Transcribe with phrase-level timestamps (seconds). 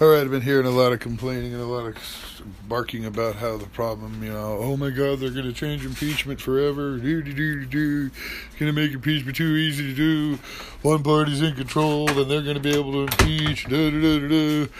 [0.00, 3.36] All right, I've been hearing a lot of complaining and a lot of barking about
[3.36, 6.96] how the problem, you know, oh my God, they're going to change impeachment forever.
[6.96, 8.10] Do do do do.
[8.58, 10.38] Going to make impeachment too easy to do.
[10.80, 13.64] One party's in control, then they're going to be able to impeach.
[13.64, 14.72] Da da da da.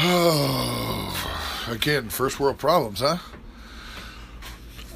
[0.00, 3.18] Oh, again, first world problems, huh?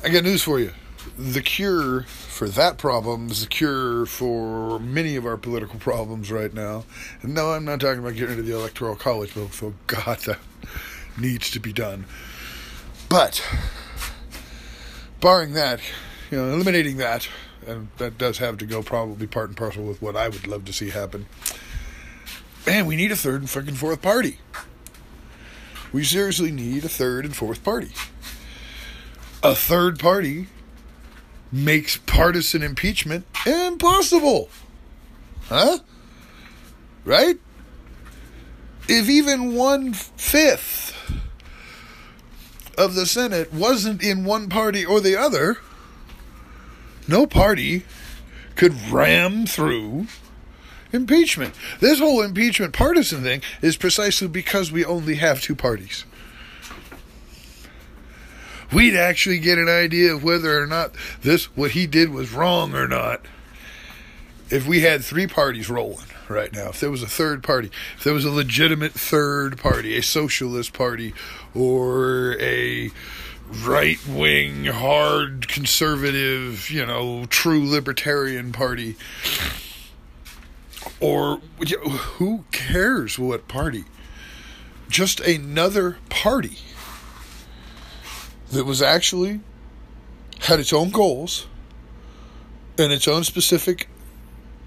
[0.03, 0.73] I got news for you.
[1.17, 6.53] The cure for that problem is the cure for many of our political problems right
[6.53, 6.85] now.
[7.23, 10.39] And no, I'm not talking about getting of the Electoral College bill, so God, that
[11.17, 12.05] needs to be done.
[13.09, 13.43] But,
[15.21, 15.81] barring that,
[16.31, 17.29] you know, eliminating that,
[17.67, 20.65] and that does have to go probably part and parcel with what I would love
[20.67, 21.27] to see happen.
[22.67, 24.39] Man, we need a third and fucking fourth party.
[25.93, 27.93] We seriously need a third and fourth party.
[29.43, 30.49] A third party
[31.51, 34.49] makes partisan impeachment impossible.
[35.49, 35.79] Huh?
[37.05, 37.39] Right?
[38.89, 40.95] If even one fifth
[42.77, 45.59] of the Senate wasn't in one party or the other,
[47.07, 47.85] no party
[48.57, 50.07] could ram through
[50.93, 51.55] impeachment.
[51.81, 56.05] This whole impeachment partisan thing is precisely because we only have two parties
[58.73, 62.75] we'd actually get an idea of whether or not this what he did was wrong
[62.75, 63.23] or not.
[64.51, 68.05] If we had three parties rolling right now if there was a third party if
[68.05, 71.15] there was a legitimate third party a socialist party
[71.55, 72.91] or a
[73.65, 78.95] right wing hard conservative you know true libertarian party
[81.01, 81.41] or
[81.87, 83.85] who cares what party?
[84.89, 86.59] Just another party
[88.53, 89.41] that was actually
[90.41, 91.47] had its own goals
[92.79, 93.89] and its own specific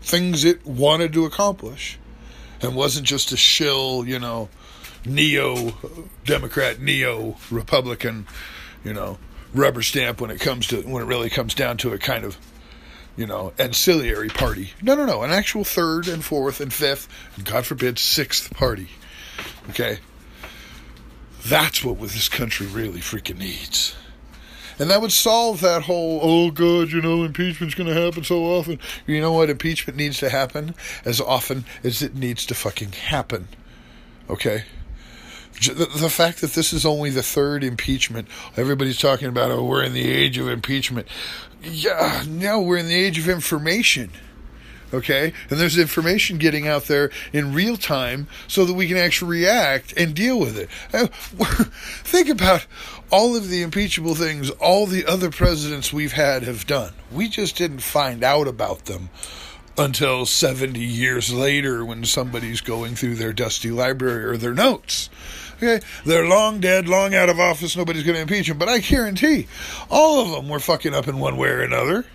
[0.01, 1.97] things it wanted to accomplish
[2.61, 4.49] and wasn't just a shill, you know,
[5.05, 5.73] neo
[6.25, 8.27] Democrat, neo Republican,
[8.83, 9.17] you know,
[9.53, 12.37] rubber stamp when it comes to when it really comes down to a kind of
[13.17, 14.71] you know, ancillary party.
[14.81, 18.87] No, no, no, an actual third and fourth and fifth, and God forbid, sixth party.
[19.69, 19.99] Okay?
[21.45, 23.95] That's what this country really freaking needs.
[24.79, 28.43] And that would solve that whole, oh God, you know, impeachment's going to happen so
[28.45, 28.79] often.
[29.05, 29.49] You know what?
[29.49, 30.73] Impeachment needs to happen
[31.05, 33.47] as often as it needs to fucking happen.
[34.29, 34.63] Okay?
[35.53, 39.93] The, fact that this is only the third impeachment, everybody's talking about, oh, we're in
[39.93, 41.07] the age of impeachment.
[41.61, 44.09] Yeah, no, we're in the age of information
[44.93, 45.33] okay?
[45.49, 49.93] And there's information getting out there in real time so that we can actually react
[49.97, 50.69] and deal with it.
[52.03, 52.65] Think about
[53.11, 56.93] all of the impeachable things all the other presidents we've had have done.
[57.11, 59.09] We just didn't find out about them
[59.77, 65.09] until 70 years later when somebody's going through their dusty library or their notes.
[65.57, 67.77] Okay, they're long dead, long out of office.
[67.77, 68.57] Nobody's going to impeach them.
[68.57, 69.47] But I guarantee,
[69.89, 72.05] all of them were fucking up in one way or another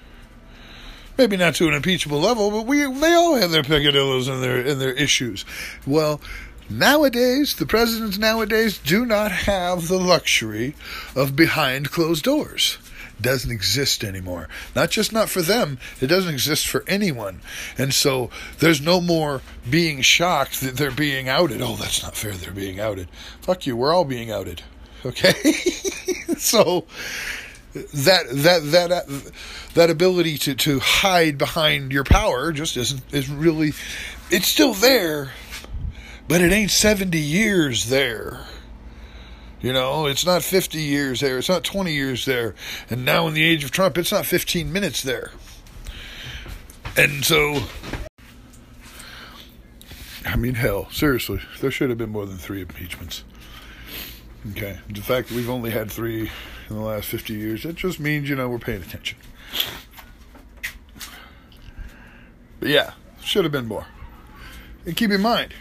[1.18, 4.58] maybe not to an impeachable level, but we they all have their peccadillos and their
[4.58, 5.44] and their issues.
[5.86, 6.20] Well,
[6.68, 10.74] nowadays the presidents nowadays do not have the luxury
[11.14, 12.78] of behind closed doors.
[13.18, 14.46] Doesn't exist anymore.
[14.74, 17.40] Not just not for them, it doesn't exist for anyone.
[17.78, 18.28] And so
[18.58, 21.62] there's no more being shocked that they're being outed.
[21.62, 23.08] Oh, that's not fair, they're being outed.
[23.40, 24.60] Fuck you, we're all being outed.
[25.06, 25.32] Okay?
[26.36, 26.84] so
[27.94, 29.02] that that that uh,
[29.74, 33.72] that ability to to hide behind your power just isn't is really
[34.30, 35.30] it's still there
[36.28, 38.46] but it ain't 70 years there.
[39.60, 42.54] You know it's not 50 years there it's not 20 years there
[42.90, 45.32] and now in the age of trump it's not 15 minutes there.
[46.96, 47.62] And so
[50.24, 53.24] i mean hell seriously there should have been more than 3 impeachments
[54.50, 56.30] okay the fact that we've only had 3
[56.68, 59.18] in the last 50 years, it just means, you know, we're paying attention.
[62.58, 62.92] But yeah,
[63.22, 63.86] should have been more.
[64.84, 65.52] And keep in mind,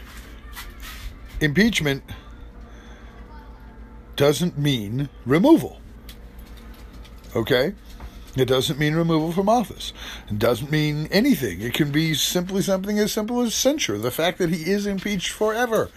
[1.40, 2.02] impeachment
[4.16, 5.80] doesn't mean removal.
[7.34, 7.74] Okay?
[8.36, 9.92] It doesn't mean removal from office.
[10.28, 11.60] It doesn't mean anything.
[11.60, 13.98] It can be simply something as simple as censure.
[13.98, 15.90] The fact that he is impeached forever.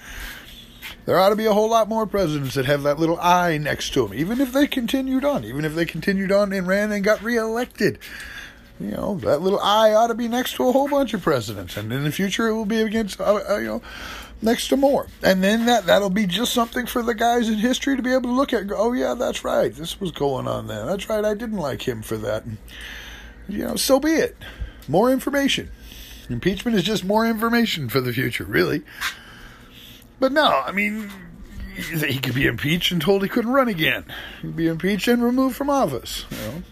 [1.09, 3.93] There ought to be a whole lot more presidents that have that little I next
[3.93, 7.03] to them, even if they continued on, even if they continued on and ran and
[7.03, 7.97] got reelected.
[8.79, 11.77] You know, that little I ought to be next to a whole bunch of presidents,
[11.77, 13.81] and in the future it will be against, uh, uh, you know,
[14.43, 15.07] next to more.
[15.23, 18.29] And then that that'll be just something for the guys in history to be able
[18.29, 18.67] to look at.
[18.67, 19.73] Go, oh yeah, that's right.
[19.73, 20.85] This was going on then.
[20.85, 21.25] That's right.
[21.25, 22.45] I didn't like him for that.
[22.45, 22.57] And,
[23.47, 24.37] you know, so be it.
[24.87, 25.71] More information.
[26.29, 28.83] Impeachment is just more information for the future, really.
[30.19, 31.09] But no, I mean,
[31.75, 34.05] he could be impeached and told he couldn't run again.
[34.41, 36.25] He'd be impeached and removed from office.
[36.29, 36.63] You know,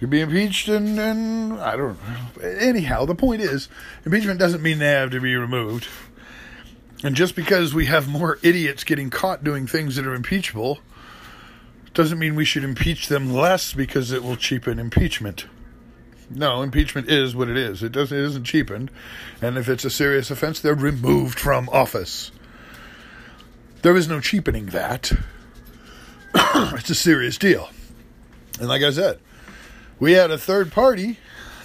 [0.00, 2.42] he'd be impeached and, and I don't know.
[2.42, 3.68] Anyhow, the point is,
[4.04, 5.86] impeachment doesn't mean they have to be removed.
[7.04, 10.80] And just because we have more idiots getting caught doing things that are impeachable,
[11.94, 15.46] doesn't mean we should impeach them less because it will cheapen impeachment.
[16.30, 17.82] No, impeachment is what it is.
[17.82, 18.90] It doesn't it isn't cheapened.
[19.40, 22.30] And if it's a serious offense, they're removed from office.
[23.82, 25.12] There is no cheapening that.
[26.34, 27.68] it's a serious deal.
[28.58, 29.18] And like I said,
[29.98, 31.18] we had a third party.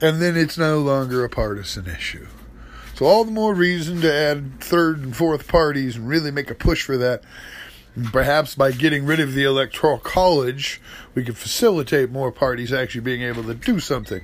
[0.00, 2.26] and then it's no longer a partisan issue.
[2.94, 6.54] So all the more reason to add third and fourth parties and really make a
[6.54, 7.22] push for that.
[8.12, 10.80] Perhaps by getting rid of the electoral college,
[11.14, 14.22] we could facilitate more parties actually being able to do something.